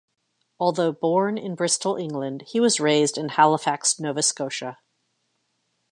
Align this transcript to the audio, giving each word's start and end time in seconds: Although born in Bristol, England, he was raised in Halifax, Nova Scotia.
Although 0.59 0.93
born 0.93 1.37
in 1.37 1.53
Bristol, 1.53 1.95
England, 1.95 2.45
he 2.47 2.59
was 2.59 2.79
raised 2.79 3.19
in 3.19 3.29
Halifax, 3.29 3.99
Nova 3.99 4.23
Scotia. 4.23 4.79